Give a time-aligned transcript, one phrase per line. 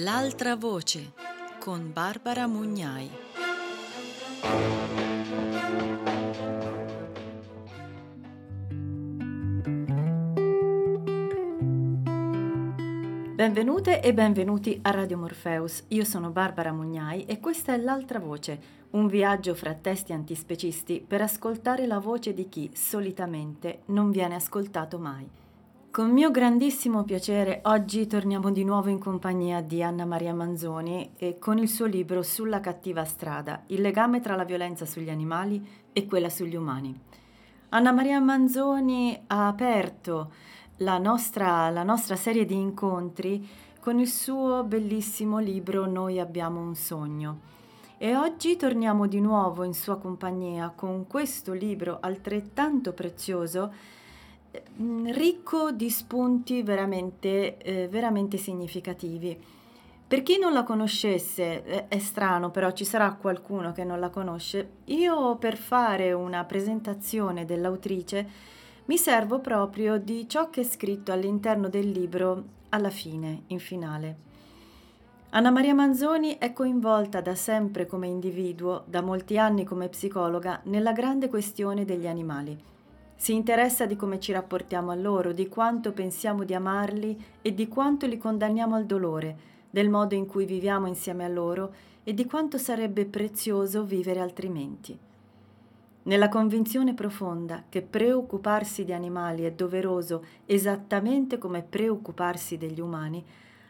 [0.00, 1.12] L'altra voce
[1.58, 3.10] con Barbara Mugnai.
[13.34, 15.82] Benvenute e benvenuti a Radio Morpheus.
[15.88, 18.60] Io sono Barbara Mugnai e questa è L'altra voce,
[18.90, 25.00] un viaggio fra testi antispecisti per ascoltare la voce di chi solitamente non viene ascoltato
[25.00, 25.28] mai.
[25.98, 31.40] Con mio grandissimo piacere oggi torniamo di nuovo in compagnia di Anna Maria Manzoni e
[31.40, 36.06] con il suo libro Sulla cattiva strada, il legame tra la violenza sugli animali e
[36.06, 36.96] quella sugli umani.
[37.70, 40.30] Anna Maria Manzoni ha aperto
[40.76, 43.44] la nostra, la nostra serie di incontri
[43.80, 47.40] con il suo bellissimo libro Noi abbiamo un sogno.
[47.98, 53.96] E oggi torniamo di nuovo in sua compagnia con questo libro altrettanto prezioso
[55.06, 59.38] ricco di spunti veramente, eh, veramente significativi.
[60.08, 64.70] Per chi non la conoscesse, è strano, però ci sarà qualcuno che non la conosce,
[64.86, 71.68] io per fare una presentazione dell'autrice mi servo proprio di ciò che è scritto all'interno
[71.68, 74.16] del libro alla fine, in finale.
[75.30, 80.92] Anna Maria Manzoni è coinvolta da sempre come individuo, da molti anni come psicologa, nella
[80.92, 82.58] grande questione degli animali.
[83.20, 87.66] Si interessa di come ci rapportiamo a loro, di quanto pensiamo di amarli e di
[87.66, 89.36] quanto li condanniamo al dolore,
[89.68, 94.96] del modo in cui viviamo insieme a loro e di quanto sarebbe prezioso vivere altrimenti.
[96.04, 103.22] Nella convinzione profonda che preoccuparsi di animali è doveroso esattamente come preoccuparsi degli umani,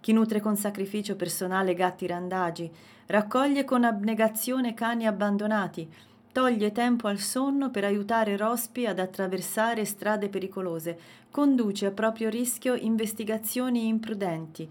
[0.00, 2.68] Chi nutre con sacrificio personale gatti randagi,
[3.06, 5.88] raccoglie con abnegazione cani abbandonati,
[6.32, 10.98] toglie tempo al sonno per aiutare rospi ad attraversare strade pericolose,
[11.30, 14.68] conduce a proprio rischio investigazioni imprudenti,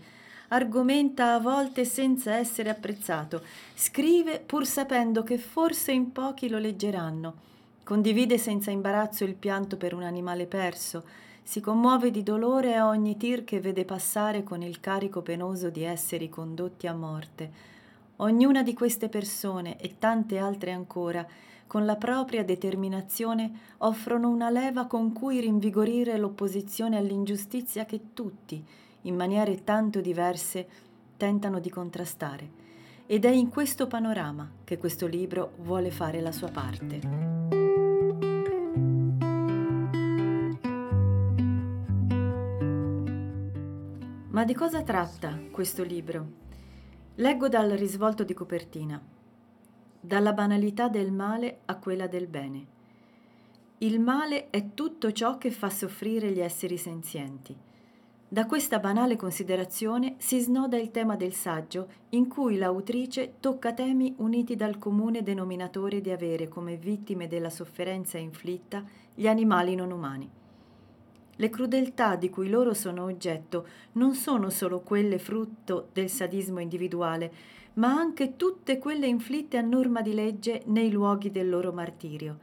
[0.49, 3.41] argomenta a volte senza essere apprezzato,
[3.75, 7.47] scrive pur sapendo che forse in pochi lo leggeranno
[7.89, 11.03] condivide senza imbarazzo il pianto per un animale perso,
[11.41, 15.81] si commuove di dolore a ogni tir che vede passare con il carico penoso di
[15.81, 17.51] esseri condotti a morte.
[18.17, 21.25] Ognuna di queste persone e tante altre ancora,
[21.65, 28.63] con la propria determinazione, offrono una leva con cui rinvigorire l'opposizione all'ingiustizia che tutti,
[29.01, 30.67] in maniere tanto diverse,
[31.17, 32.47] tentano di contrastare.
[33.07, 37.58] Ed è in questo panorama che questo libro vuole fare la sua parte.
[44.31, 46.27] Ma di cosa tratta questo libro?
[47.15, 49.01] Leggo dal risvolto di copertina.
[49.99, 52.67] Dalla banalità del male a quella del bene.
[53.79, 57.57] Il male è tutto ciò che fa soffrire gli esseri senzienti.
[58.27, 64.13] Da questa banale considerazione si snoda il tema del saggio, in cui l'autrice tocca temi
[64.17, 68.85] uniti dal comune denominatore di avere come vittime della sofferenza inflitta
[69.15, 70.37] gli animali non umani.
[71.39, 77.31] Le crudeltà di cui loro sono oggetto non sono solo quelle frutto del sadismo individuale,
[77.75, 82.37] ma anche tutte quelle inflitte a norma di legge nei luoghi del loro martirio.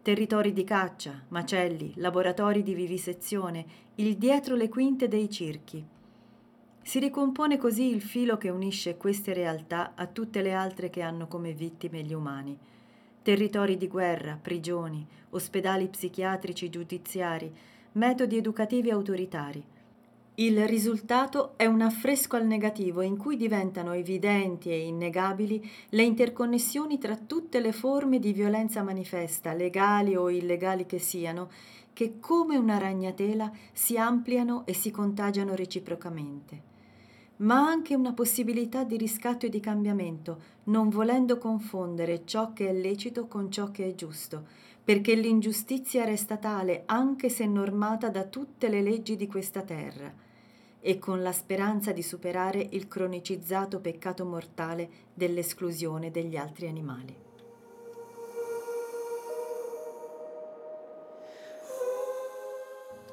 [0.00, 3.66] Territori di caccia, macelli, laboratori di vivisezione,
[3.96, 5.84] il dietro le quinte dei circhi.
[6.80, 11.26] Si ricompone così il filo che unisce queste realtà a tutte le altre che hanno
[11.26, 12.58] come vittime gli umani.
[13.20, 17.54] Territori di guerra, prigioni, ospedali psichiatrici giudiziari,
[17.92, 19.62] metodi educativi autoritari.
[20.36, 26.98] Il risultato è un affresco al negativo in cui diventano evidenti e innegabili le interconnessioni
[26.98, 31.50] tra tutte le forme di violenza manifesta, legali o illegali che siano,
[31.92, 36.68] che come una ragnatela si ampliano e si contagiano reciprocamente.
[37.38, 42.72] Ma anche una possibilità di riscatto e di cambiamento, non volendo confondere ciò che è
[42.72, 44.44] lecito con ciò che è giusto,
[44.82, 50.12] perché l'ingiustizia resta tale anche se normata da tutte le leggi di questa terra,
[50.80, 57.14] e con la speranza di superare il cronicizzato peccato mortale dell'esclusione degli altri animali.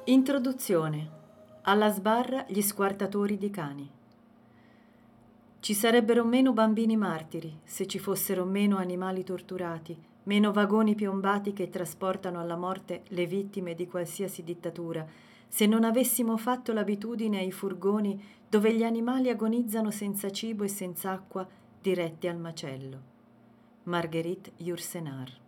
[0.04, 1.16] Introduzione.
[1.62, 3.90] Alla sbarra gli squartatori di cani.
[5.60, 9.94] Ci sarebbero meno bambini martiri se ci fossero meno animali torturati,
[10.28, 15.04] meno vagoni piombati che trasportano alla morte le vittime di qualsiasi dittatura,
[15.48, 21.12] se non avessimo fatto l'abitudine ai furgoni dove gli animali agonizzano senza cibo e senza
[21.12, 21.48] acqua
[21.80, 23.00] diretti al macello.
[23.84, 25.46] Marguerite Yourcenar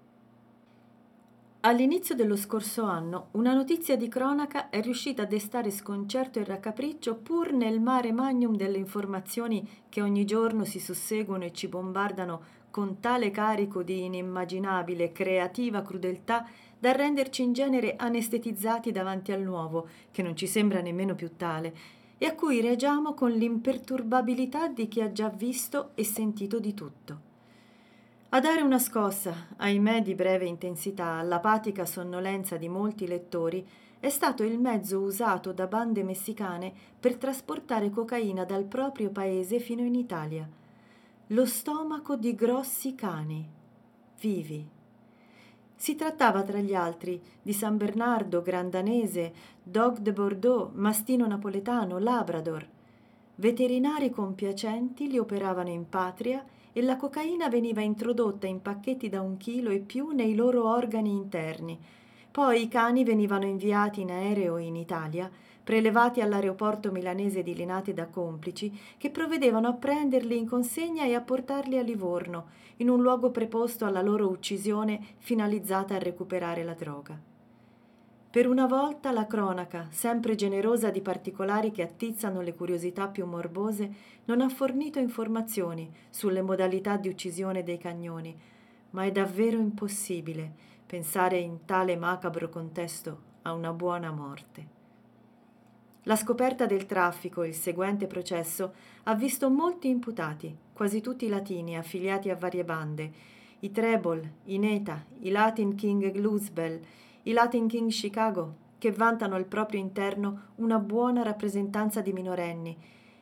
[1.62, 7.16] All'inizio dello scorso anno una notizia di cronaca è riuscita a destare sconcerto e raccapriccio
[7.16, 13.00] pur nel mare magnum delle informazioni che ogni giorno si susseguono e ci bombardano con
[13.00, 16.46] tale carico di inimmaginabile creativa crudeltà
[16.78, 21.74] da renderci in genere anestetizzati davanti al nuovo, che non ci sembra nemmeno più tale,
[22.16, 27.28] e a cui reagiamo con l'imperturbabilità di chi ha già visto e sentito di tutto.
[28.30, 33.66] A dare una scossa, ahimè di breve intensità, all'apatica sonnolenza di molti lettori
[33.98, 39.82] è stato il mezzo usato da bande messicane per trasportare cocaina dal proprio paese fino
[39.82, 40.48] in Italia
[41.32, 43.48] lo stomaco di grossi cani,
[44.20, 44.66] vivi.
[45.76, 49.32] Si trattava tra gli altri di San Bernardo, Grandanese,
[49.62, 52.66] Dog de Bordeaux, Mastino Napoletano, Labrador.
[53.36, 59.36] Veterinari compiacenti li operavano in patria e la cocaina veniva introdotta in pacchetti da un
[59.36, 61.78] chilo e più nei loro organi interni.
[62.28, 65.30] Poi i cani venivano inviati in aereo in Italia
[65.62, 71.20] prelevati all'aeroporto milanese di Linate da complici, che provvedevano a prenderli in consegna e a
[71.20, 72.46] portarli a Livorno,
[72.76, 77.18] in un luogo preposto alla loro uccisione finalizzata a recuperare la droga.
[78.30, 83.92] Per una volta la cronaca, sempre generosa di particolari che attizzano le curiosità più morbose,
[84.26, 88.38] non ha fornito informazioni sulle modalità di uccisione dei cagnoni,
[88.90, 94.79] ma è davvero impossibile pensare in tale macabro contesto a una buona morte.
[96.04, 101.76] La scoperta del traffico e il seguente processo ha visto molti imputati, quasi tutti latini
[101.76, 103.12] affiliati a varie bande,
[103.60, 106.80] i Treble, i Neta, i Latin King Bluesbell,
[107.24, 112.74] i Latin King Chicago, che vantano al proprio interno una buona rappresentanza di minorenni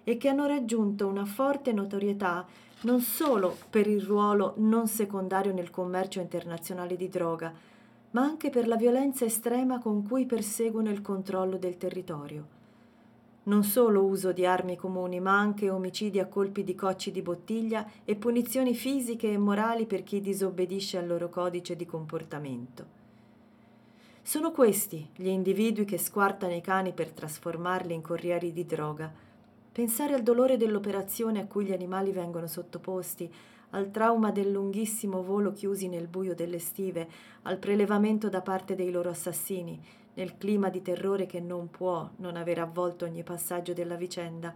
[0.04, 2.46] e che hanno raggiunto una forte notorietà
[2.82, 7.52] non solo per il ruolo non secondario nel commercio internazionale di droga,
[8.12, 12.58] ma anche per la violenza estrema con cui perseguono il controllo del territorio
[13.49, 17.87] non solo uso di armi comuni, ma anche omicidi a colpi di cocci di bottiglia
[18.05, 22.97] e punizioni fisiche e morali per chi disobbedisce al loro codice di comportamento.
[24.21, 29.11] Sono questi gli individui che squartano i cani per trasformarli in corrieri di droga.
[29.73, 33.33] Pensare al dolore dell'operazione a cui gli animali vengono sottoposti,
[33.71, 37.09] al trauma del lunghissimo volo chiusi nel buio delle stive,
[37.43, 39.81] al prelevamento da parte dei loro assassini,
[40.18, 44.52] nel clima di terrore che non può non aver avvolto ogni passaggio della vicenda,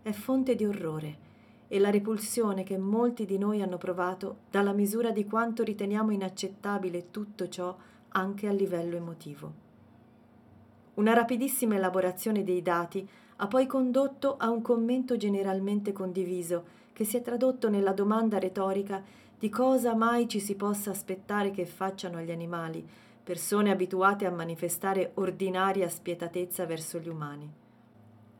[0.00, 1.30] è fonte di orrore
[1.68, 6.12] e la repulsione che molti di noi hanno provato dà la misura di quanto riteniamo
[6.12, 7.76] inaccettabile tutto ciò
[8.08, 9.52] anche a livello emotivo.
[10.94, 16.64] Una rapidissima elaborazione dei dati ha poi condotto a un commento generalmente condiviso
[16.94, 19.02] che si è tradotto nella domanda retorica
[19.38, 22.86] di cosa mai ci si possa aspettare che facciano agli animali,
[23.22, 27.50] persone abituate a manifestare ordinaria spietatezza verso gli umani.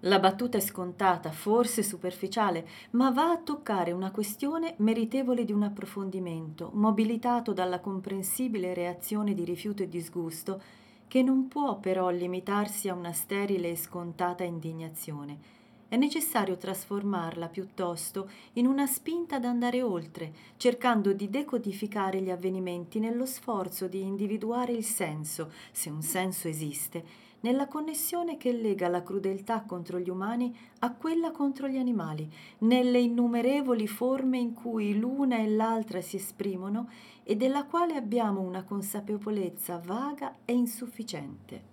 [0.05, 5.63] La battuta è scontata, forse superficiale, ma va a toccare una questione meritevole di un
[5.63, 10.61] approfondimento, mobilitato dalla comprensibile reazione di rifiuto e disgusto
[11.07, 15.61] che non può però limitarsi a una sterile e scontata indignazione.
[15.93, 22.99] È necessario trasformarla piuttosto in una spinta ad andare oltre, cercando di decodificare gli avvenimenti
[22.99, 27.05] nello sforzo di individuare il senso, se un senso esiste,
[27.41, 32.27] nella connessione che lega la crudeltà contro gli umani a quella contro gli animali,
[32.61, 36.89] nelle innumerevoli forme in cui l'una e l'altra si esprimono
[37.23, 41.72] e della quale abbiamo una consapevolezza vaga e insufficiente.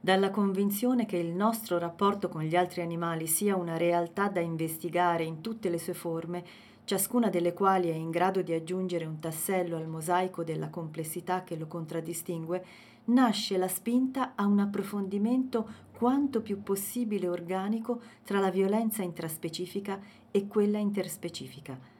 [0.00, 5.24] Dalla convinzione che il nostro rapporto con gli altri animali sia una realtà da investigare
[5.24, 6.44] in tutte le sue forme,
[6.84, 11.56] ciascuna delle quali è in grado di aggiungere un tassello al mosaico della complessità che
[11.56, 12.64] lo contraddistingue,
[13.06, 19.98] nasce la spinta a un approfondimento quanto più possibile organico tra la violenza intraspecifica
[20.30, 21.95] e quella interspecifica.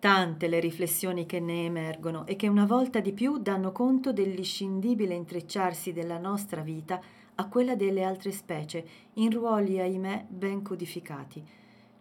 [0.00, 5.14] Tante le riflessioni che ne emergono e che una volta di più danno conto dell'iscindibile
[5.14, 6.98] intrecciarsi della nostra vita
[7.34, 11.44] a quella delle altre specie, in ruoli, ahimè, ben codificati.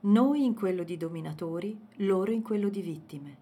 [0.01, 3.38] Noi in quello di dominatori, loro in quello di vittime.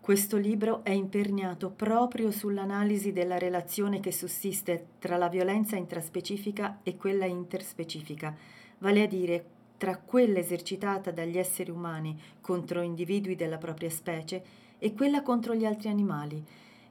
[0.00, 6.98] Questo libro è imperniato proprio sull'analisi della relazione che sussiste tra la violenza intraspecifica e
[6.98, 8.36] quella interspecifica,
[8.78, 9.44] vale a dire
[9.80, 14.44] tra quella esercitata dagli esseri umani contro individui della propria specie
[14.78, 16.44] e quella contro gli altri animali,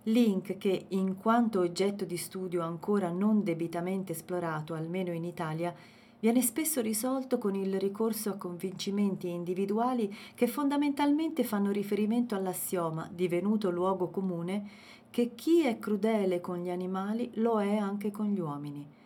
[0.06, 5.72] link che, in quanto oggetto di studio ancora non debitamente esplorato, almeno in Italia,
[6.20, 13.70] viene spesso risolto con il ricorso a convincimenti individuali che fondamentalmente fanno riferimento all'assioma, divenuto
[13.70, 14.68] luogo comune,
[15.12, 18.98] che chi è crudele con gli animali lo è anche con gli uomini.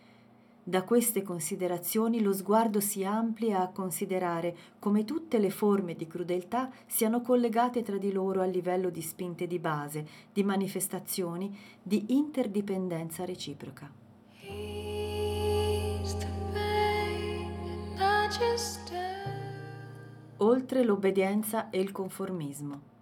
[0.65, 6.72] Da queste considerazioni lo sguardo si amplia a considerare come tutte le forme di crudeltà
[6.86, 13.25] siano collegate tra di loro a livello di spinte di base, di manifestazioni, di interdipendenza
[13.25, 13.91] reciproca.
[20.38, 22.92] Oltre l'obbedienza e il conformismo.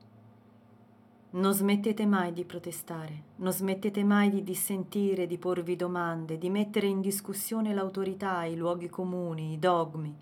[1.33, 6.88] Non smettete mai di protestare, non smettete mai di dissentire, di porvi domande, di mettere
[6.88, 10.13] in discussione l'autorità, i luoghi comuni, i dogmi.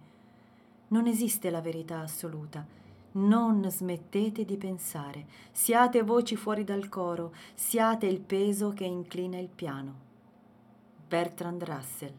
[0.90, 2.64] Non esiste la verità assoluta.
[3.12, 5.26] Non smettete di pensare.
[5.52, 9.94] Siate voci fuori dal coro, siate il peso che inclina il piano.
[11.08, 12.14] Bertrand Russell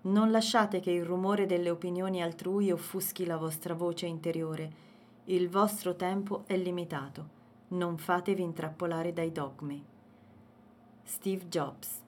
[0.00, 4.86] non lasciate che il rumore delle opinioni altrui offuschi la vostra voce interiore.
[5.30, 7.28] Il vostro tempo è limitato.
[7.68, 9.84] Non fatevi intrappolare dai dogmi.
[11.02, 12.06] Steve Jobs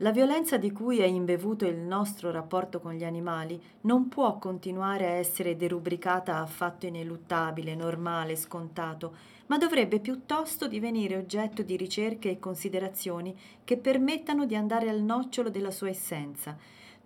[0.00, 5.06] la violenza di cui è imbevuto il nostro rapporto con gli animali non può continuare
[5.06, 9.16] a essere derubricata a fatto ineluttabile, normale, scontato,
[9.46, 15.50] ma dovrebbe piuttosto divenire oggetto di ricerche e considerazioni che permettano di andare al nocciolo
[15.50, 16.56] della sua essenza,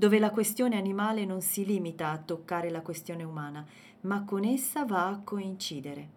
[0.02, 3.64] dove la questione animale non si limita a toccare la questione umana,
[4.00, 6.08] ma con essa va a coincidere.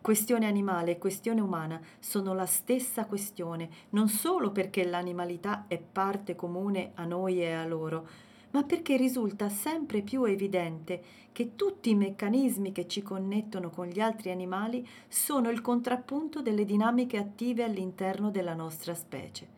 [0.00, 6.34] Questione animale e questione umana sono la stessa questione, non solo perché l'animalità è parte
[6.34, 8.08] comune a noi e a loro,
[8.50, 14.00] ma perché risulta sempre più evidente che tutti i meccanismi che ci connettono con gli
[14.00, 19.55] altri animali sono il contrappunto delle dinamiche attive all'interno della nostra specie.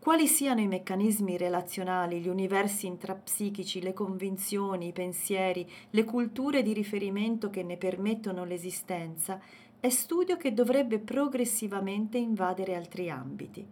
[0.00, 6.72] Quali siano i meccanismi relazionali, gli universi intrapsichici, le convinzioni, i pensieri, le culture di
[6.72, 9.38] riferimento che ne permettono l'esistenza,
[9.78, 13.66] è studio che dovrebbe progressivamente invadere altri ambiti.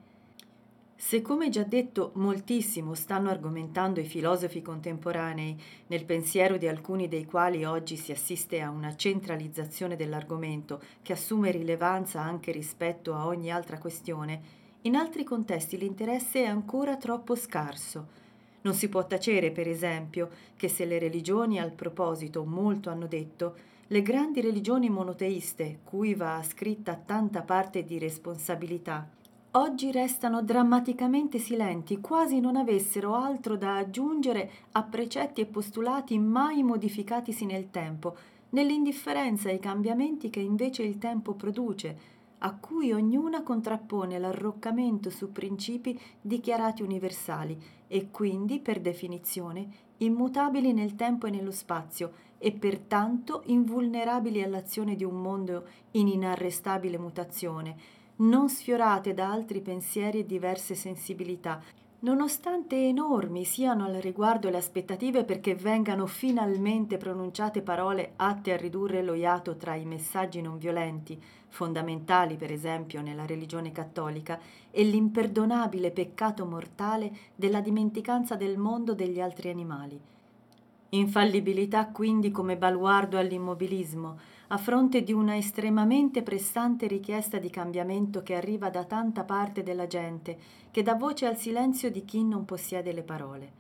[0.94, 7.24] Se come già detto moltissimo stanno argomentando i filosofi contemporanei, nel pensiero di alcuni dei
[7.24, 13.50] quali oggi si assiste a una centralizzazione dell'argomento che assume rilevanza anche rispetto a ogni
[13.50, 18.06] altra questione, in altri contesti l'interesse è ancora troppo scarso.
[18.60, 23.54] Non si può tacere, per esempio, che se le religioni al proposito molto hanno detto,
[23.88, 29.08] le grandi religioni monoteiste, cui va ascritta tanta parte di responsabilità,
[29.52, 36.62] oggi restano drammaticamente silenti, quasi non avessero altro da aggiungere a precetti e postulati mai
[36.62, 38.16] modificatisi nel tempo,
[38.50, 45.98] nell'indifferenza ai cambiamenti che invece il tempo produce, a cui ognuna contrappone l'arroccamento su principi
[46.20, 49.68] dichiarati universali e quindi, per definizione,
[49.98, 56.98] immutabili nel tempo e nello spazio e pertanto invulnerabili all'azione di un mondo in inarrestabile
[56.98, 57.76] mutazione,
[58.16, 61.62] non sfiorate da altri pensieri e diverse sensibilità,
[62.00, 69.02] Nonostante enormi siano al riguardo le aspettative perché vengano finalmente pronunciate parole atte a ridurre
[69.02, 74.38] lo iato tra i messaggi non violenti, fondamentali per esempio nella religione cattolica,
[74.70, 80.00] e l'imperdonabile peccato mortale della dimenticanza del mondo degli altri animali.
[80.90, 88.34] Infallibilità quindi come baluardo all'immobilismo, a fronte di una estremamente pressante richiesta di cambiamento che
[88.34, 90.38] arriva da tanta parte della gente,
[90.70, 93.57] che dà voce al silenzio di chi non possiede le parole.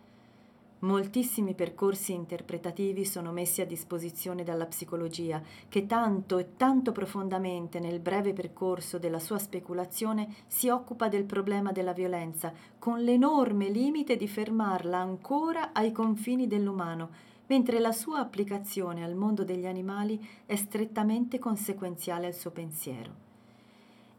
[0.80, 7.98] Moltissimi percorsi interpretativi sono messi a disposizione dalla psicologia, che tanto e tanto profondamente nel
[7.98, 14.28] breve percorso della sua speculazione si occupa del problema della violenza, con l'enorme limite di
[14.28, 17.10] fermarla ancora ai confini dell'umano,
[17.48, 23.26] mentre la sua applicazione al mondo degli animali è strettamente conseguenziale al suo pensiero.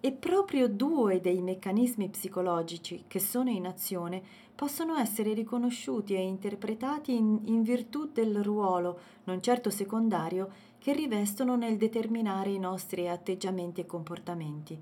[0.02, 7.16] E proprio due dei meccanismi psicologici che sono in azione possono essere riconosciuti e interpretati
[7.16, 10.50] in, in, virtù del ruolo, non certo secondario,
[10.80, 14.78] che rivestono nel determinare i nostri atteggiamenti e comportamenti.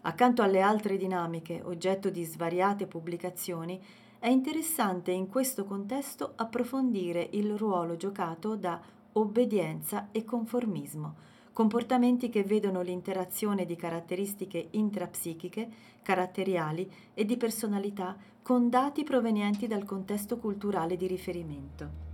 [0.00, 3.78] Accanto alle altre dinamiche, oggetto di svariate pubblicazioni,
[4.18, 8.80] è interessante in questo contesto approfondire il ruolo giocato da
[9.12, 11.14] obbedienza e conformismo,
[11.52, 15.68] comportamenti che vedono l'interazione di caratteristiche intrapsichiche,
[16.02, 22.08] caratteriali e di personalità con dati provenienti dal contesto culturale di riferimento.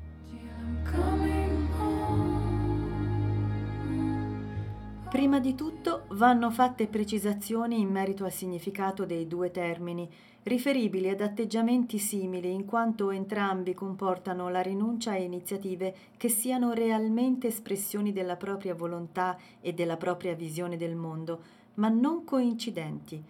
[5.08, 10.10] Prima di tutto vanno fatte precisazioni in merito al significato dei due termini,
[10.46, 17.48] riferibili ad atteggiamenti simili in quanto entrambi comportano la rinuncia a iniziative che siano realmente
[17.48, 21.40] espressioni della propria volontà e della propria visione del mondo,
[21.74, 23.20] ma non coincidenti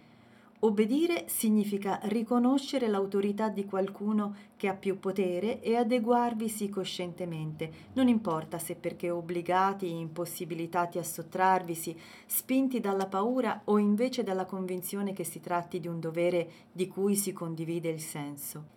[0.59, 8.57] Obbedire significa riconoscere l'autorità di qualcuno che ha più potere e adeguarvisi coscientemente, non importa
[8.57, 11.95] se perché obbligati, impossibilitati a sottrarvisi,
[12.25, 17.15] spinti dalla paura o invece dalla convinzione che si tratti di un dovere di cui
[17.15, 18.75] si condivide il senso.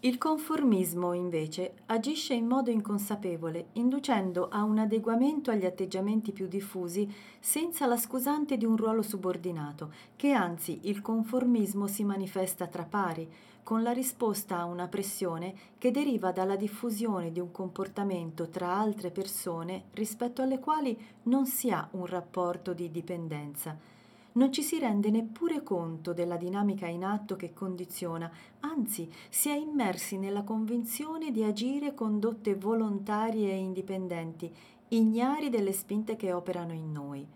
[0.00, 7.10] Il conformismo, invece, agisce in modo inconsapevole, inducendo a un adeguamento agli atteggiamenti più diffusi
[7.40, 13.26] senza la scusante di un ruolo subordinato, che anzi il conformismo si manifesta tra pari,
[13.62, 19.10] con la risposta a una pressione che deriva dalla diffusione di un comportamento tra altre
[19.10, 23.95] persone rispetto alle quali non si ha un rapporto di dipendenza
[24.36, 29.56] non ci si rende neppure conto della dinamica in atto che condiziona, anzi si è
[29.56, 34.52] immersi nella convinzione di agire condotte volontarie e indipendenti,
[34.88, 37.26] ignari delle spinte che operano in noi.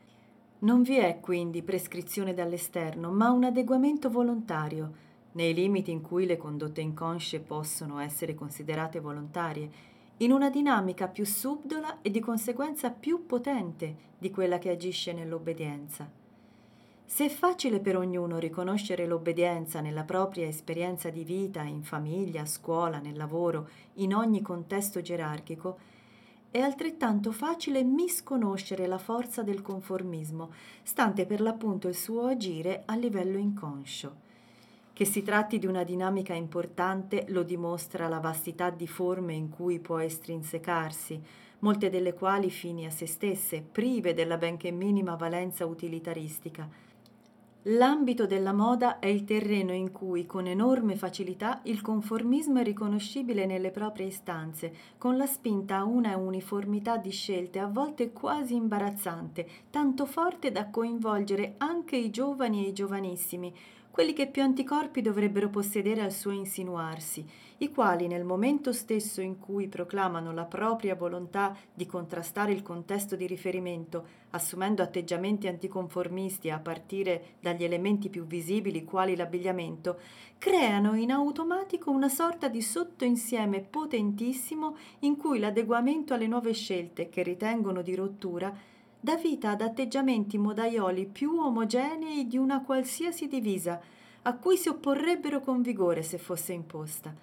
[0.60, 6.36] Non vi è quindi prescrizione dall'esterno, ma un adeguamento volontario, nei limiti in cui le
[6.36, 9.70] condotte inconsce possono essere considerate volontarie,
[10.18, 16.19] in una dinamica più subdola e di conseguenza più potente di quella che agisce nell'obbedienza.
[17.12, 22.46] Se è facile per ognuno riconoscere l'obbedienza nella propria esperienza di vita, in famiglia, a
[22.46, 25.76] scuola, nel lavoro, in ogni contesto gerarchico,
[26.52, 30.52] è altrettanto facile misconoscere la forza del conformismo,
[30.84, 34.14] stante per l'appunto il suo agire a livello inconscio.
[34.92, 39.80] Che si tratti di una dinamica importante lo dimostra la vastità di forme in cui
[39.80, 41.20] può estrinsecarsi,
[41.58, 46.88] molte delle quali fini a se stesse, prive della benché minima valenza utilitaristica,
[47.64, 53.44] L'ambito della moda è il terreno in cui con enorme facilità il conformismo è riconoscibile
[53.44, 59.46] nelle proprie istanze, con la spinta a una uniformità di scelte a volte quasi imbarazzante,
[59.68, 63.54] tanto forte da coinvolgere anche i giovani e i giovanissimi,
[63.90, 67.26] quelli che più anticorpi dovrebbero possedere al suo insinuarsi,
[67.58, 73.16] i quali nel momento stesso in cui proclamano la propria volontà di contrastare il contesto
[73.16, 79.98] di riferimento, assumendo atteggiamenti anticonformisti a partire dagli elementi più visibili quali l'abbigliamento,
[80.38, 87.22] creano in automatico una sorta di sottoinsieme potentissimo in cui l'adeguamento alle nuove scelte che
[87.22, 88.50] ritengono di rottura
[89.00, 93.80] dà vita ad atteggiamenti modaioli più omogenei di una qualsiasi divisa,
[94.22, 97.14] a cui si opporrebbero con vigore se fosse imposta.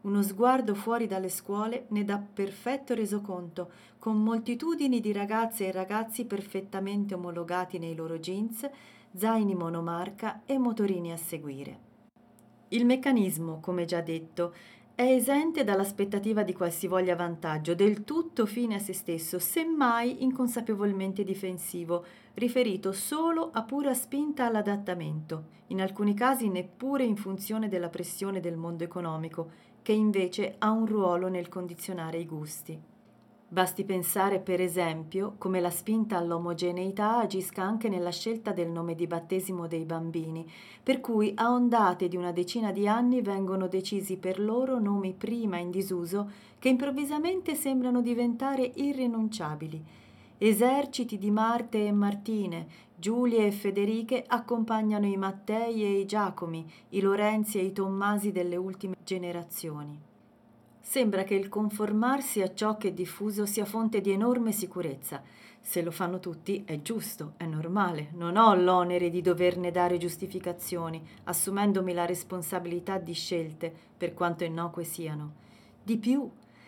[0.00, 6.24] Uno sguardo fuori dalle scuole ne dà perfetto resoconto, con moltitudini di ragazze e ragazzi
[6.24, 8.68] perfettamente omologati nei loro jeans,
[9.14, 11.86] zaini monomarca e motorini a seguire.
[12.68, 14.54] Il meccanismo, come già detto,
[14.98, 22.04] è esente dall'aspettativa di qualsivoglia vantaggio, del tutto fine a se stesso, semmai inconsapevolmente difensivo,
[22.34, 28.56] riferito solo a pura spinta all'adattamento, in alcuni casi neppure in funzione della pressione del
[28.56, 29.50] mondo economico,
[29.82, 32.97] che invece ha un ruolo nel condizionare i gusti.
[33.50, 39.06] Basti pensare, per esempio, come la spinta all'omogeneità agisca anche nella scelta del nome di
[39.06, 40.46] battesimo dei bambini,
[40.82, 45.56] per cui a ondate di una decina di anni vengono decisi per loro nomi prima
[45.56, 49.82] in disuso che improvvisamente sembrano diventare irrinunciabili.
[50.36, 57.00] Eserciti di Marte e Martine, Giulie e Federiche accompagnano i Mattei e i Giacomi, i
[57.00, 60.07] Lorenzi e i Tommasi delle ultime generazioni.
[60.88, 65.22] Sembra che il conformarsi a ciò che è diffuso sia fonte di enorme sicurezza.
[65.60, 71.06] Se lo fanno tutti è giusto, è normale, non ho l'onere di doverne dare giustificazioni,
[71.24, 75.34] assumendomi la responsabilità di scelte, per quanto innocue siano.
[75.82, 76.26] Di più,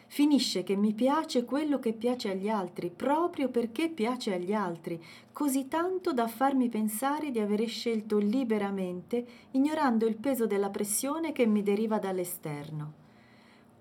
[0.08, 5.02] finisce che mi piace quello che piace agli altri, proprio perché piace agli altri,
[5.32, 11.46] così tanto da farmi pensare di avere scelto liberamente, ignorando il peso della pressione che
[11.46, 12.99] mi deriva dall'esterno.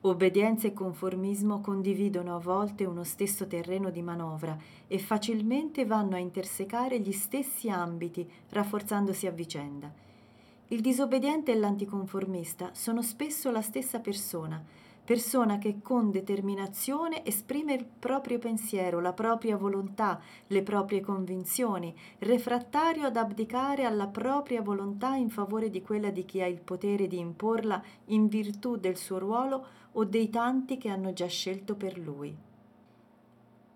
[0.02, 4.58] Obbedienza e conformismo condividono a volte uno stesso terreno di manovra
[4.88, 9.92] e facilmente vanno a intersecare gli stessi ambiti, rafforzandosi a vicenda.
[10.70, 14.64] Il disobbediente e l'anticonformista sono spesso la stessa persona,
[15.10, 23.08] persona che con determinazione esprime il proprio pensiero, la propria volontà, le proprie convinzioni, refrattario
[23.08, 27.18] ad abdicare alla propria volontà in favore di quella di chi ha il potere di
[27.18, 32.49] imporla in virtù del suo ruolo o dei tanti che hanno già scelto per lui.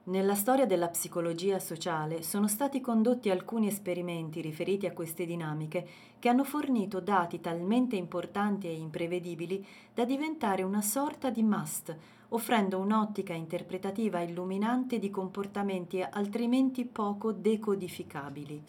[0.05, 5.87] Nella storia della psicologia sociale sono stati condotti alcuni esperimenti riferiti a queste dinamiche
[6.19, 11.95] che hanno fornito dati talmente importanti e imprevedibili da diventare una sorta di must,
[12.29, 18.61] offrendo un'ottica interpretativa illuminante di comportamenti altrimenti poco decodificabili.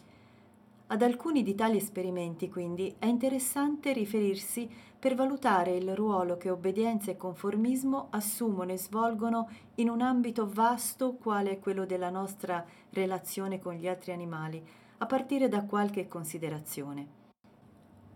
[0.87, 4.71] Ad alcuni di tali esperimenti, quindi, è interessante riferirsi
[5.05, 11.17] per valutare il ruolo che obbedienza e conformismo assumono e svolgono in un ambito vasto
[11.17, 17.07] quale quello della nostra relazione con gli altri animali, a partire da qualche considerazione.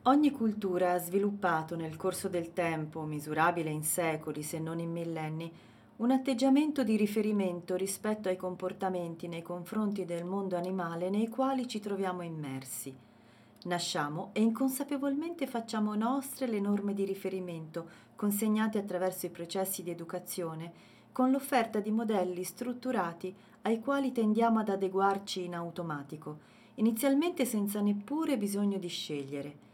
[0.05, 5.53] Ogni cultura ha sviluppato nel corso del tempo, misurabile in secoli se non in millenni,
[5.97, 11.81] un atteggiamento di riferimento rispetto ai comportamenti nei confronti del mondo animale nei quali ci
[11.81, 13.08] troviamo immersi.
[13.65, 20.73] Nasciamo e inconsapevolmente facciamo nostre le norme di riferimento consegnate attraverso i processi di educazione,
[21.13, 26.39] con l'offerta di modelli strutturati ai quali tendiamo ad adeguarci in automatico,
[26.75, 29.67] inizialmente senza neppure bisogno di scegliere.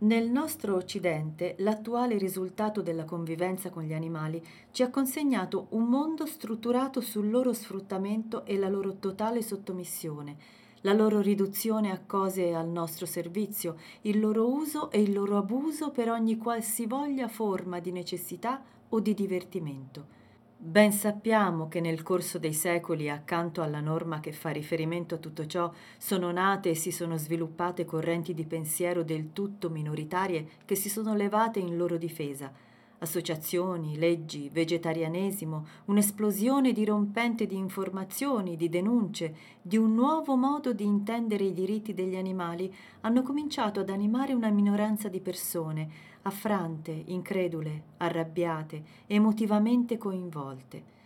[0.00, 6.26] Nel nostro Occidente l'attuale risultato della convivenza con gli animali ci ha consegnato un mondo
[6.26, 10.36] strutturato sul loro sfruttamento e la loro totale sottomissione,
[10.82, 15.90] la loro riduzione a cose al nostro servizio, il loro uso e il loro abuso
[15.90, 20.16] per ogni qualsivoglia forma di necessità o di divertimento.
[20.60, 25.46] Ben sappiamo che nel corso dei secoli, accanto alla norma che fa riferimento a tutto
[25.46, 30.88] ciò, sono nate e si sono sviluppate correnti di pensiero del tutto minoritarie che si
[30.88, 32.52] sono levate in loro difesa,
[32.98, 41.44] associazioni, leggi, vegetarianesimo, un'esplosione dirompente di informazioni, di denunce, di un nuovo modo di intendere
[41.44, 45.88] i diritti degli animali, hanno cominciato ad animare una minoranza di persone,
[46.22, 50.96] affrante, incredule, arrabbiate, emotivamente coinvolte.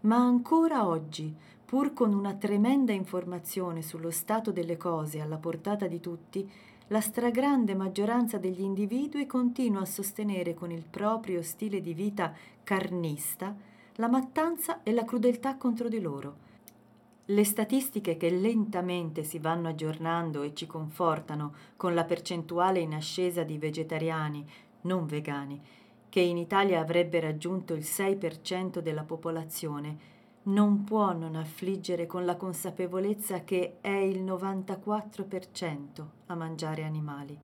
[0.00, 1.34] Ma ancora oggi,
[1.64, 6.50] pur con una tremenda informazione sullo stato delle cose alla portata di tutti,
[6.92, 13.56] la stragrande maggioranza degli individui continua a sostenere con il proprio stile di vita carnista
[13.94, 16.50] la mattanza e la crudeltà contro di loro.
[17.24, 23.42] Le statistiche che lentamente si vanno aggiornando e ci confortano con la percentuale in ascesa
[23.42, 24.44] di vegetariani,
[24.82, 25.58] non vegani,
[26.10, 29.96] che in Italia avrebbe raggiunto il 6% della popolazione,
[30.44, 37.38] non può non affliggere con la consapevolezza che è il 94% a mangiare animali.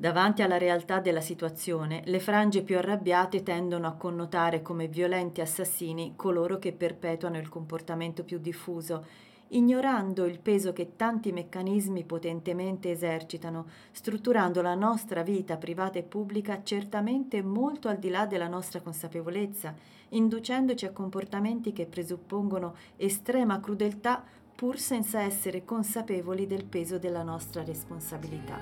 [0.00, 6.12] Davanti alla realtà della situazione, le frange più arrabbiate tendono a connotare come violenti assassini
[6.14, 9.04] coloro che perpetuano il comportamento più diffuso
[9.48, 16.62] ignorando il peso che tanti meccanismi potentemente esercitano, strutturando la nostra vita privata e pubblica
[16.62, 19.74] certamente molto al di là della nostra consapevolezza,
[20.10, 27.62] inducendoci a comportamenti che presuppongono estrema crudeltà pur senza essere consapevoli del peso della nostra
[27.62, 28.58] responsabilità.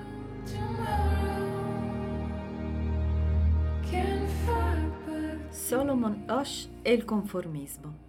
[5.49, 8.06] Solomon Osh e il conformismo.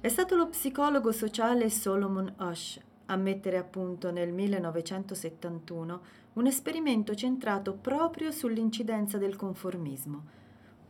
[0.00, 6.00] È stato lo psicologo sociale Solomon Osh a mettere a punto nel 1971
[6.34, 10.22] un esperimento centrato proprio sull'incidenza del conformismo.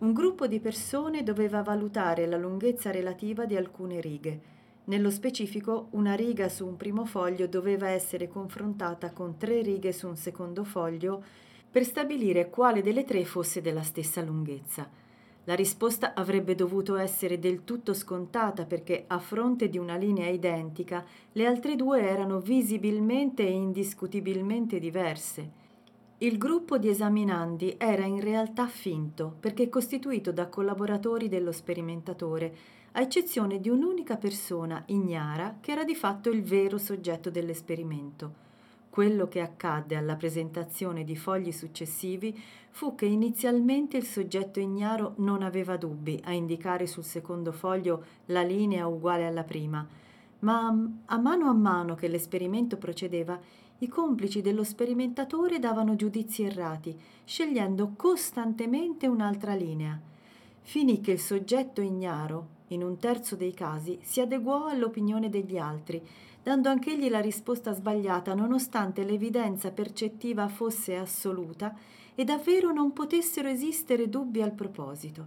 [0.01, 4.41] Un gruppo di persone doveva valutare la lunghezza relativa di alcune righe.
[4.85, 10.07] Nello specifico, una riga su un primo foglio doveva essere confrontata con tre righe su
[10.07, 11.25] un secondo foglio
[11.71, 15.08] per stabilire quale delle tre fosse della stessa lunghezza.
[15.49, 21.03] La risposta avrebbe dovuto essere del tutto scontata perché a fronte di una linea identica
[21.33, 25.51] le altre due erano visibilmente e indiscutibilmente diverse.
[26.19, 32.55] Il gruppo di esaminandi era in realtà finto perché costituito da collaboratori dello sperimentatore,
[32.93, 38.48] a eccezione di un'unica persona ignara che era di fatto il vero soggetto dell'esperimento.
[38.99, 42.37] Quello che accadde alla presentazione di fogli successivi
[42.71, 48.43] fu che inizialmente il soggetto ignaro non aveva dubbi a indicare sul secondo foglio la
[48.43, 49.87] linea uguale alla prima,
[50.41, 53.39] ma a mano a mano che l'esperimento procedeva,
[53.79, 59.97] i complici dello sperimentatore davano giudizi errati, scegliendo costantemente un'altra linea.
[60.63, 66.03] Finì che il soggetto ignaro, in un terzo dei casi, si adeguò all'opinione degli altri
[66.43, 71.75] dando anch'egli la risposta sbagliata, nonostante l'evidenza percettiva fosse assoluta
[72.15, 75.27] e davvero non potessero esistere dubbi al proposito.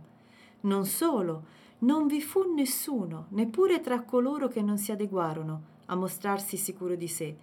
[0.61, 1.43] Non solo,
[1.79, 7.07] non vi fu nessuno, neppure tra coloro che non si adeguarono, a mostrarsi sicuro di
[7.07, 7.35] sé.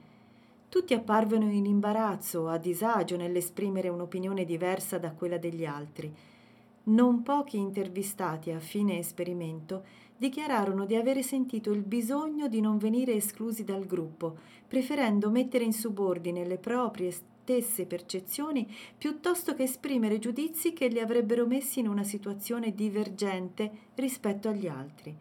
[0.68, 6.14] Tutti apparvero in imbarazzo o a disagio nell'esprimere un'opinione diversa da quella degli altri.
[6.84, 9.84] Non pochi intervistati a fine esperimento
[10.16, 14.36] dichiararono di avere sentito il bisogno di non venire esclusi dal gruppo,
[14.66, 17.12] preferendo mettere in subordine le proprie
[17.48, 24.48] stesse percezioni piuttosto che esprimere giudizi che li avrebbero messi in una situazione divergente rispetto
[24.48, 25.14] agli altri.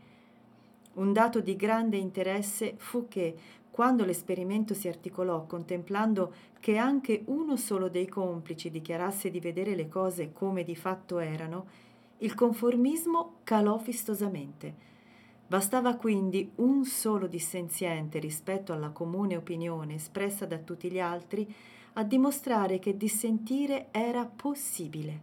[0.93, 3.36] Un dato di grande interesse fu che,
[3.78, 9.88] quando l'esperimento si articolò contemplando che anche uno solo dei complici dichiarasse di vedere le
[9.88, 11.68] cose come di fatto erano,
[12.18, 14.74] il conformismo calò fistosamente.
[15.46, 21.48] Bastava quindi un solo dissenziente rispetto alla comune opinione espressa da tutti gli altri
[21.94, 25.22] a dimostrare che dissentire era possibile.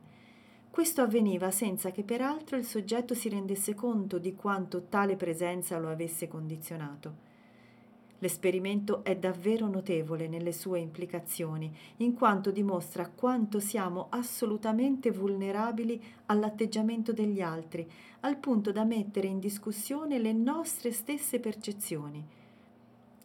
[0.70, 5.88] Questo avveniva senza che peraltro il soggetto si rendesse conto di quanto tale presenza lo
[5.88, 7.32] avesse condizionato.
[8.24, 17.12] L'esperimento è davvero notevole nelle sue implicazioni, in quanto dimostra quanto siamo assolutamente vulnerabili all'atteggiamento
[17.12, 17.86] degli altri,
[18.20, 22.24] al punto da mettere in discussione le nostre stesse percezioni.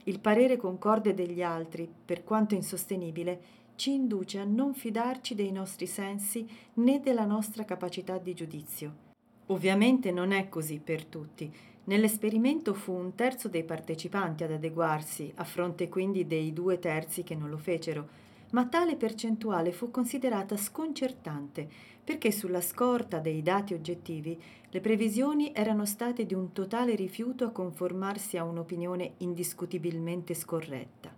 [0.03, 3.41] Il parere concorde degli altri, per quanto insostenibile,
[3.75, 9.07] ci induce a non fidarci dei nostri sensi né della nostra capacità di giudizio.
[9.45, 11.49] Ovviamente non è così per tutti,
[11.89, 17.33] Nell'esperimento fu un terzo dei partecipanti ad adeguarsi, a fronte quindi dei due terzi che
[17.33, 18.07] non lo fecero,
[18.51, 21.67] ma tale percentuale fu considerata sconcertante
[22.03, 27.49] perché sulla scorta dei dati oggettivi le previsioni erano state di un totale rifiuto a
[27.49, 31.11] conformarsi a un'opinione indiscutibilmente scorretta.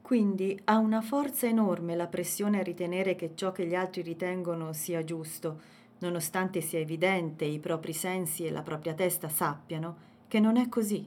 [0.00, 4.72] Quindi ha una forza enorme la pressione a ritenere che ciò che gli altri ritengono
[4.72, 10.56] sia giusto, nonostante sia evidente i propri sensi e la propria testa sappiano che non
[10.56, 11.06] è così.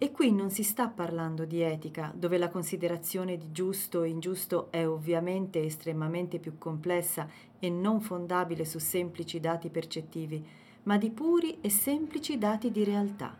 [0.00, 4.68] E qui non si sta parlando di etica, dove la considerazione di giusto e ingiusto
[4.70, 7.28] è ovviamente estremamente più complessa
[7.58, 10.46] e non fondabile su semplici dati percettivi,
[10.84, 13.36] ma di puri e semplici dati di realtà.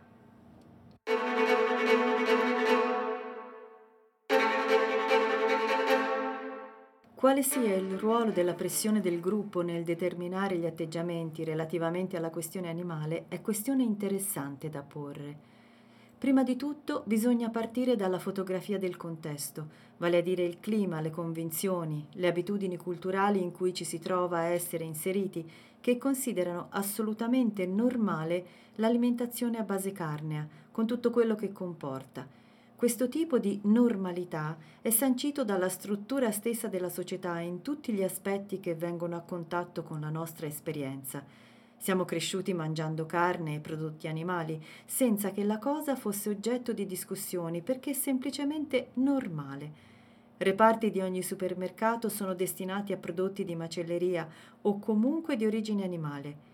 [7.19, 12.69] Quale sia il ruolo della pressione del gruppo nel determinare gli atteggiamenti relativamente alla questione
[12.69, 15.35] animale è questione interessante da porre.
[16.17, 21.09] Prima di tutto bisogna partire dalla fotografia del contesto, vale a dire il clima, le
[21.09, 25.45] convinzioni, le abitudini culturali in cui ci si trova a essere inseriti,
[25.81, 32.38] che considerano assolutamente normale l'alimentazione a base carnea, con tutto quello che comporta
[32.79, 38.61] questo tipo di normalità è sancito dalla struttura stessa della società in tutti gli aspetti
[38.61, 41.21] che vengono a contatto con la nostra esperienza.
[41.75, 47.61] Siamo cresciuti mangiando carne e prodotti animali, senza che la cosa fosse oggetto di discussioni,
[47.61, 49.71] perché è semplicemente normale.
[50.37, 54.25] Reparti di ogni supermercato sono destinati a prodotti di macelleria
[54.61, 56.48] o comunque di origine animale.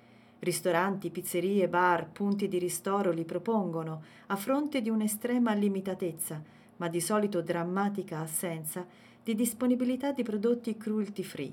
[0.46, 6.40] Ristoranti, pizzerie, bar, punti di ristoro li propongono a fronte di un'estrema limitatezza,
[6.76, 8.86] ma di solito drammatica assenza,
[9.24, 11.52] di disponibilità di prodotti cruelty free.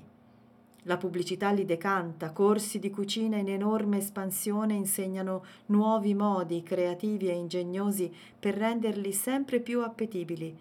[0.83, 7.33] La pubblicità li decanta, corsi di cucina in enorme espansione insegnano nuovi modi creativi e
[7.33, 10.55] ingegnosi per renderli sempre più appetibili,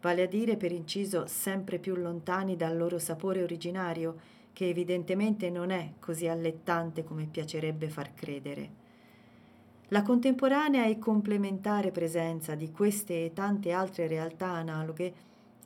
[0.00, 5.68] vale a dire per inciso sempre più lontani dal loro sapore originario, che evidentemente non
[5.68, 8.70] è così allettante come piacerebbe far credere.
[9.88, 15.12] La contemporanea e complementare presenza di queste e tante altre realtà analoghe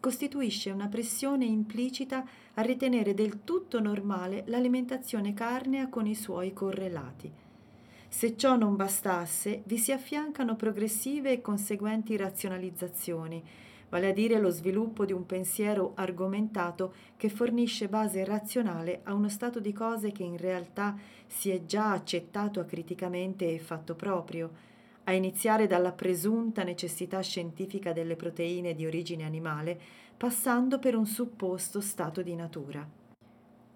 [0.01, 7.31] costituisce una pressione implicita a ritenere del tutto normale l'alimentazione carnea con i suoi correlati.
[8.09, 13.41] Se ciò non bastasse, vi si affiancano progressive e conseguenti razionalizzazioni,
[13.91, 19.29] vale a dire lo sviluppo di un pensiero argomentato che fornisce base razionale a uno
[19.29, 24.69] stato di cose che in realtà si è già accettato acriticamente e fatto proprio,
[25.05, 29.79] a iniziare dalla presunta necessità scientifica delle proteine di origine animale,
[30.17, 32.87] passando per un supposto stato di natura.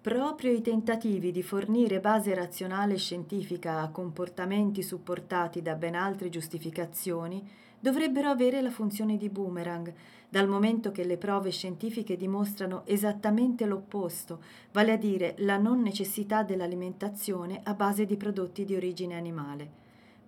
[0.01, 6.29] Proprio i tentativi di fornire base razionale e scientifica a comportamenti supportati da ben altre
[6.29, 7.43] giustificazioni
[7.79, 9.93] dovrebbero avere la funzione di boomerang,
[10.29, 16.43] dal momento che le prove scientifiche dimostrano esattamente l'opposto, vale a dire la non necessità
[16.43, 19.83] dell'alimentazione a base di prodotti di origine animale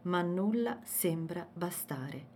[0.07, 2.35] ma nulla sembra bastare.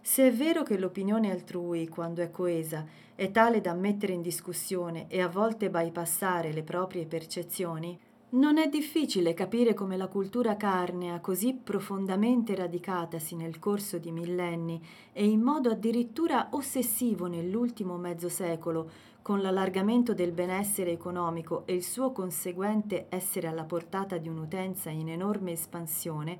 [0.00, 5.06] Se è vero che l'opinione altrui, quando è coesa, è tale da mettere in discussione
[5.08, 7.98] e a volte bypassare le proprie percezioni,
[8.34, 14.84] non è difficile capire come la cultura carnea, così profondamente radicatasi nel corso di millenni
[15.12, 18.90] e in modo addirittura ossessivo nell'ultimo mezzo secolo,
[19.22, 25.08] con l'allargamento del benessere economico e il suo conseguente essere alla portata di un'utenza in
[25.08, 26.38] enorme espansione,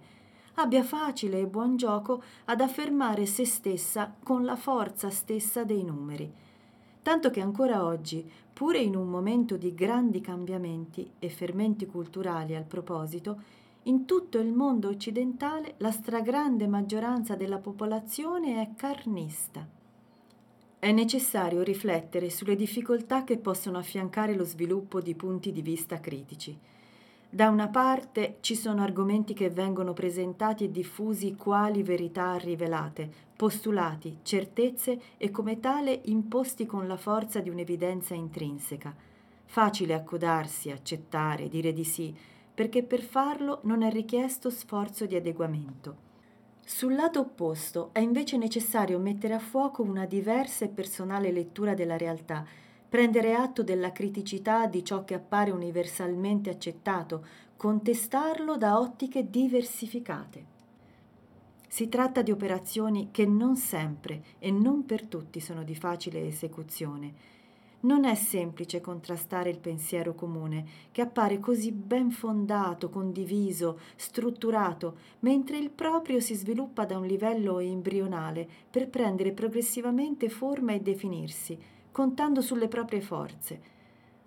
[0.55, 6.43] abbia facile e buon gioco ad affermare se stessa con la forza stessa dei numeri.
[7.03, 12.65] Tanto che ancora oggi, pure in un momento di grandi cambiamenti e fermenti culturali al
[12.65, 13.43] proposito,
[13.83, 19.69] in tutto il mondo occidentale la stragrande maggioranza della popolazione è carnista.
[20.79, 26.57] È necessario riflettere sulle difficoltà che possono affiancare lo sviluppo di punti di vista critici.
[27.29, 34.19] Da una parte ci sono argomenti che vengono presentati e diffusi quali verità rivelate, postulati,
[34.23, 38.95] certezze e come tale imposti con la forza di un'evidenza intrinseca.
[39.45, 42.15] Facile accodarsi, accettare, dire di sì,
[42.55, 46.03] perché per farlo non è richiesto sforzo di adeguamento.
[46.65, 51.97] Sul lato opposto è invece necessario mettere a fuoco una diversa e personale lettura della
[51.97, 52.47] realtà
[52.95, 60.54] prendere atto della criticità di ciò che appare universalmente accettato, contestarlo da ottiche diversificate.
[61.75, 67.13] Si tratta di operazioni che non sempre e non per tutti sono di facile esecuzione.
[67.81, 75.59] Non è semplice contrastare il pensiero comune, che appare così ben fondato, condiviso, strutturato, mentre
[75.59, 81.59] il proprio si sviluppa da un livello embrionale per prendere progressivamente forma e definirsi,
[81.91, 83.74] contando sulle proprie forze.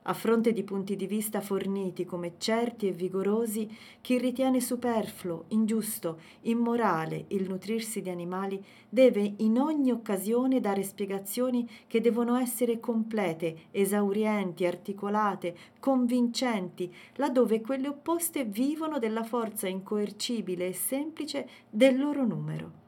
[0.09, 6.21] A fronte di punti di vista forniti come certi e vigorosi, chi ritiene superfluo, ingiusto,
[6.43, 13.65] immorale il nutrirsi di animali deve in ogni occasione dare spiegazioni che devono essere complete,
[13.71, 22.86] esaurienti, articolate, convincenti, laddove quelle opposte vivono della forza incoercibile e semplice del loro numero.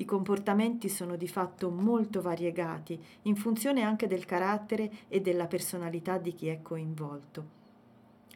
[0.00, 6.18] I comportamenti sono di fatto molto variegati, in funzione anche del carattere e della personalità
[6.18, 7.56] di chi è coinvolto.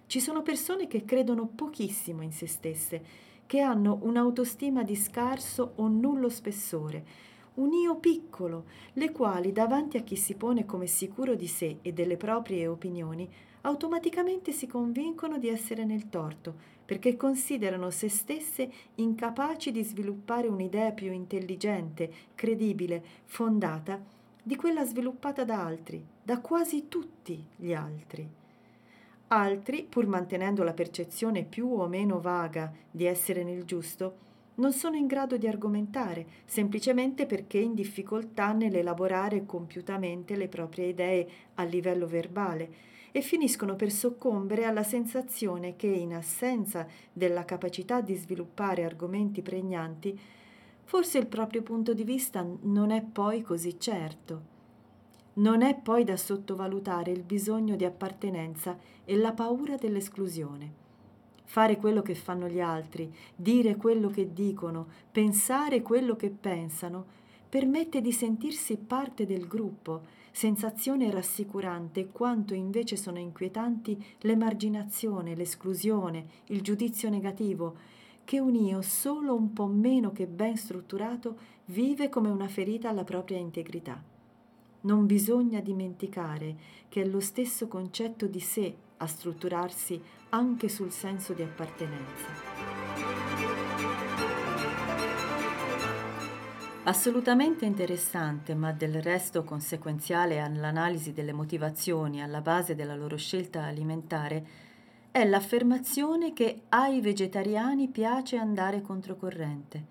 [0.07, 3.03] Ci sono persone che credono pochissimo in se stesse,
[3.47, 10.03] che hanno un'autostima di scarso o nullo spessore, un io piccolo, le quali davanti a
[10.03, 15.49] chi si pone come sicuro di sé e delle proprie opinioni, automaticamente si convincono di
[15.49, 24.01] essere nel torto, perché considerano se stesse incapaci di sviluppare un'idea più intelligente, credibile, fondata
[24.43, 28.29] di quella sviluppata da altri, da quasi tutti gli altri.
[29.29, 34.97] Altri, pur mantenendo la percezione più o meno vaga di essere nel giusto, non sono
[34.97, 42.07] in grado di argomentare, semplicemente perché in difficoltà nell'elaborare compiutamente le proprie idee a livello
[42.07, 49.43] verbale e finiscono per soccombere alla sensazione che in assenza della capacità di sviluppare argomenti
[49.43, 50.19] pregnanti,
[50.85, 54.51] forse il proprio punto di vista non è poi così certo.
[55.35, 60.81] Non è poi da sottovalutare il bisogno di appartenenza e la paura dell'esclusione.
[61.45, 68.01] Fare quello che fanno gli altri, dire quello che dicono, pensare quello che pensano, permette
[68.01, 77.11] di sentirsi parte del gruppo, sensazione rassicurante quanto invece sono inquietanti l'emarginazione, l'esclusione, il giudizio
[77.11, 77.77] negativo,
[78.25, 83.05] che un io solo un po' meno che ben strutturato vive come una ferita alla
[83.05, 84.03] propria integrità.
[84.83, 86.57] Non bisogna dimenticare
[86.89, 92.82] che è lo stesso concetto di sé a strutturarsi anche sul senso di appartenenza.
[96.85, 104.45] Assolutamente interessante, ma del resto conseguenziale all'analisi delle motivazioni alla base della loro scelta alimentare,
[105.13, 109.85] è l'affermazione che ai vegetariani piace andare controcorrente.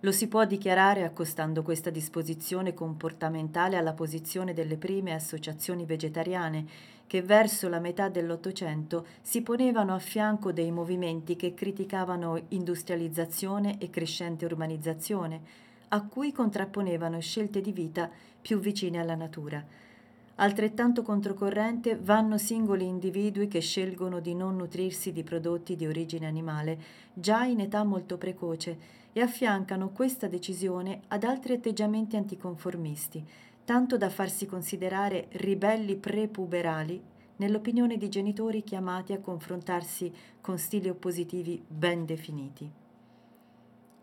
[0.00, 6.66] Lo si può dichiarare accostando questa disposizione comportamentale alla posizione delle prime associazioni vegetariane,
[7.06, 13.88] che verso la metà dell'Ottocento si ponevano a fianco dei movimenti che criticavano industrializzazione e
[13.88, 18.10] crescente urbanizzazione, a cui contrapponevano scelte di vita
[18.40, 19.64] più vicine alla natura.
[20.36, 26.78] Altrettanto controcorrente vanno singoli individui che scelgono di non nutrirsi di prodotti di origine animale
[27.12, 33.22] già in età molto precoce e affiancano questa decisione ad altri atteggiamenti anticonformisti,
[33.64, 37.02] tanto da farsi considerare ribelli prepuberali
[37.36, 42.70] nell'opinione di genitori chiamati a confrontarsi con stili oppositivi ben definiti.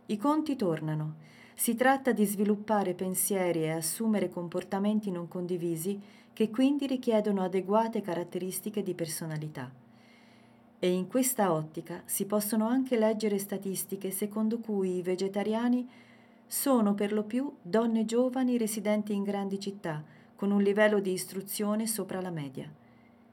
[0.07, 1.15] I conti tornano
[1.59, 5.99] si tratta di sviluppare pensieri e assumere comportamenti non condivisi
[6.31, 9.67] che quindi richiedono adeguate caratteristiche di personalità.
[10.77, 15.89] E in questa ottica si possono anche leggere statistiche secondo cui i vegetariani
[16.45, 20.03] sono per lo più donne giovani residenti in grandi città,
[20.35, 22.71] con un livello di istruzione sopra la media.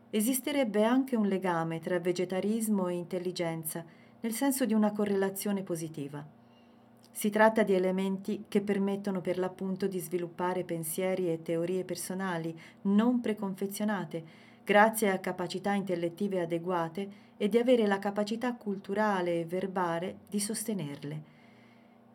[0.09, 3.85] Esisterebbe anche un legame tra vegetarismo e intelligenza,
[4.21, 6.44] nel senso di una correlazione positiva.
[7.17, 13.21] Si tratta di elementi che permettono per l'appunto di sviluppare pensieri e teorie personali non
[13.21, 14.25] preconfezionate,
[14.65, 21.23] grazie a capacità intellettive adeguate e di avere la capacità culturale e verbale di sostenerle.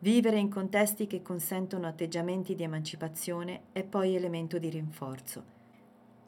[0.00, 5.44] Vivere in contesti che consentono atteggiamenti di emancipazione è poi elemento di rinforzo.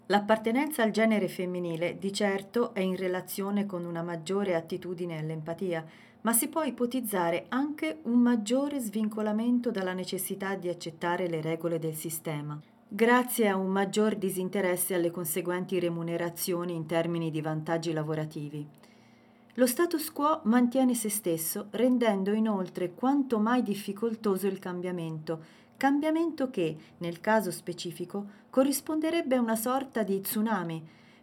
[0.06, 5.84] L'appartenenza al genere femminile di certo è in relazione con una maggiore attitudine all'empatia,
[6.22, 11.94] ma si può ipotizzare anche un maggiore svincolamento dalla necessità di accettare le regole del
[11.94, 18.66] sistema, grazie a un maggior disinteresse alle conseguenti remunerazioni in termini di vantaggi lavorativi.
[19.54, 26.76] Lo status quo mantiene se stesso, rendendo inoltre quanto mai difficoltoso il cambiamento, cambiamento che,
[26.98, 30.82] nel caso specifico, corrisponderebbe a una sorta di tsunami,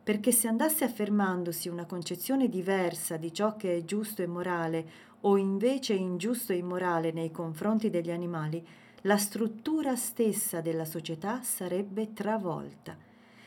[0.09, 4.89] perché se andasse affermandosi una concezione diversa di ciò che è giusto e morale,
[5.21, 8.65] o invece ingiusto e immorale nei confronti degli animali,
[9.01, 12.97] la struttura stessa della società sarebbe travolta.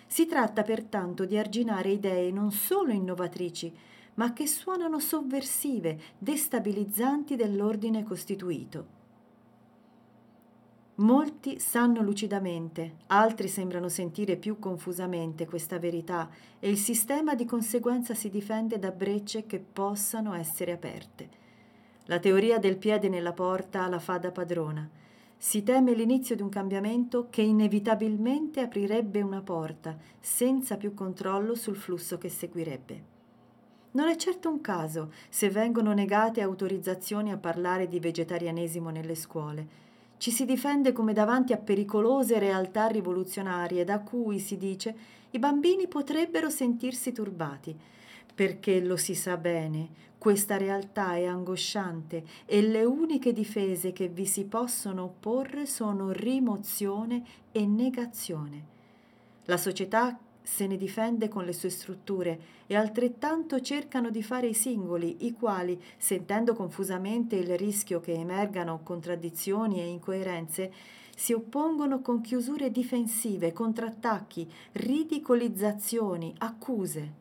[0.07, 3.77] Si tratta pertanto di arginare idee non solo innovatrici,
[4.15, 9.02] ma che suonano sovversive, destabilizzanti dell'ordine costituito.
[11.03, 16.31] Molti sanno lucidamente, altri sembrano sentire più confusamente questa verità
[16.61, 21.29] e il sistema di conseguenza si difende da brecce che possano essere aperte.
[22.05, 24.89] La teoria del piede nella porta la fa da padrona.
[25.37, 31.75] Si teme l'inizio di un cambiamento che inevitabilmente aprirebbe una porta, senza più controllo sul
[31.75, 33.11] flusso che seguirebbe.
[33.93, 39.82] Non è certo un caso se vengono negate autorizzazioni a parlare di vegetarianesimo nelle scuole
[40.23, 44.95] ci si difende come davanti a pericolose realtà rivoluzionarie da cui, si dice,
[45.31, 47.77] i bambini potrebbero sentirsi turbati,
[48.33, 54.25] perché lo si sa bene, questa realtà è angosciante e le uniche difese che vi
[54.25, 58.65] si possono opporre sono rimozione e negazione.
[59.47, 64.55] La società se ne difende con le sue strutture e altrettanto cercano di fare i
[64.55, 70.73] singoli, i quali, sentendo confusamente il rischio che emergano contraddizioni e incoerenze,
[71.15, 77.21] si oppongono con chiusure difensive, contrattacchi, ridicolizzazioni, accuse.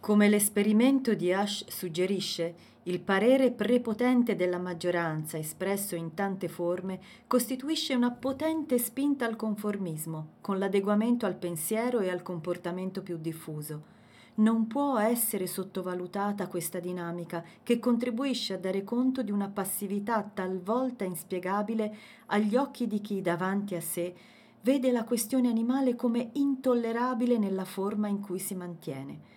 [0.00, 2.54] Come l'esperimento di Ash suggerisce,
[2.88, 10.36] il parere prepotente della maggioranza, espresso in tante forme, costituisce una potente spinta al conformismo,
[10.40, 13.96] con l'adeguamento al pensiero e al comportamento più diffuso.
[14.36, 21.04] Non può essere sottovalutata questa dinamica che contribuisce a dare conto di una passività talvolta
[21.04, 21.94] inspiegabile
[22.26, 24.14] agli occhi di chi davanti a sé
[24.62, 29.36] vede la questione animale come intollerabile nella forma in cui si mantiene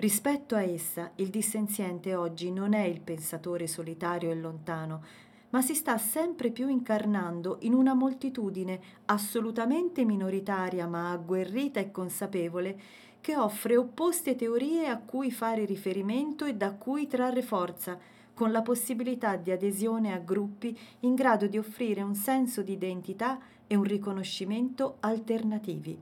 [0.00, 5.02] Rispetto a essa, il dissenziente oggi non è il pensatore solitario e lontano,
[5.50, 12.80] ma si sta sempre più incarnando in una moltitudine assolutamente minoritaria ma agguerrita e consapevole
[13.20, 17.98] che offre opposte teorie a cui fare riferimento e da cui trarre forza,
[18.34, 23.40] con la possibilità di adesione a gruppi in grado di offrire un senso di identità
[23.66, 25.98] e un riconoscimento alternativi.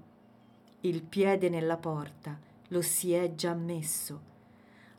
[0.80, 4.34] Il piede nella porta lo si è già messo.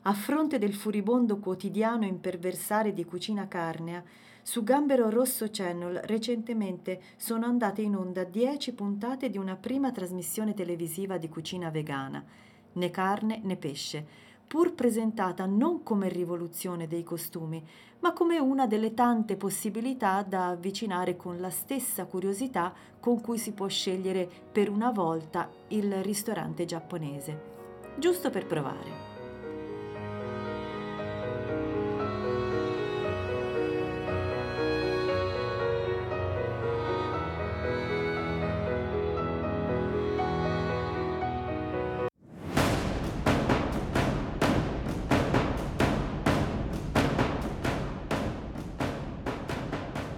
[0.02, 4.02] A fronte del furibondo quotidiano imperversare di cucina carnea,
[4.42, 10.54] su Gambero Rosso Channel recentemente sono andate in onda dieci puntate di una prima trasmissione
[10.54, 12.24] televisiva di cucina vegana,
[12.72, 14.06] né carne né pesce,
[14.46, 17.62] pur presentata non come rivoluzione dei costumi,
[17.98, 23.52] ma come una delle tante possibilità da avvicinare con la stessa curiosità con cui si
[23.52, 27.57] può scegliere per una volta il ristorante giapponese.
[27.98, 29.06] Giusto per provare.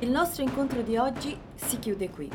[0.00, 2.30] Il nostro incontro di oggi si chiude qui,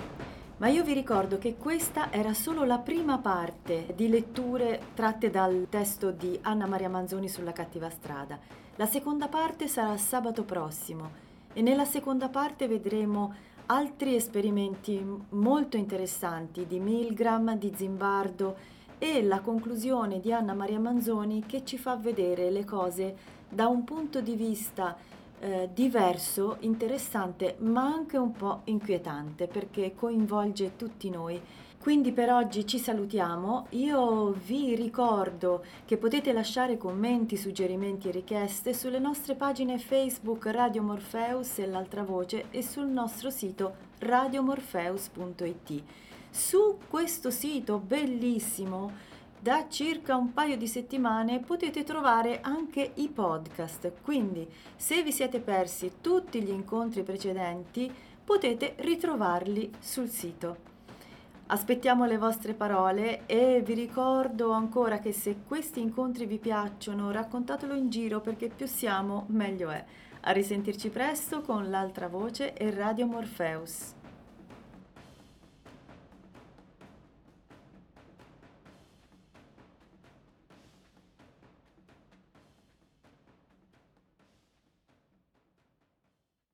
[0.58, 5.68] ma io vi ricordo che questa era solo la prima parte di letture tratte dal
[5.70, 8.40] testo di Anna Maria Manzoni sulla cattiva strada.
[8.78, 13.34] La seconda parte sarà sabato prossimo e nella seconda parte vedremo
[13.66, 18.56] altri esperimenti molto interessanti di Milgram, di Zimbardo
[18.98, 23.16] e la conclusione di Anna Maria Manzoni che ci fa vedere le cose
[23.50, 24.96] da un punto di vista
[25.46, 31.40] eh, diverso, interessante, ma anche un po' inquietante perché coinvolge tutti noi.
[31.78, 38.74] Quindi per oggi ci salutiamo, io vi ricordo che potete lasciare commenti, suggerimenti e richieste
[38.74, 45.84] sulle nostre pagine Facebook Radio Morpheus e l'altra voce e sul nostro sito radiomorpheus.it.
[46.32, 49.14] Su questo sito bellissimo
[49.46, 55.40] da circa un paio di settimane potete trovare anche i podcast, quindi se vi siete
[55.40, 57.94] persi tutti gli incontri precedenti
[58.24, 60.58] potete ritrovarli sul sito.
[61.46, 67.76] Aspettiamo le vostre parole e vi ricordo ancora che se questi incontri vi piacciono raccontatelo
[67.76, 69.86] in giro perché più siamo meglio è.
[70.22, 73.94] A risentirci presto con l'altra voce e Radio Morpheus.